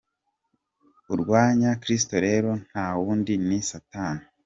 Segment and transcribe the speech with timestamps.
[1.13, 4.23] Urwanya Kristo rero nta wundi ni Satani.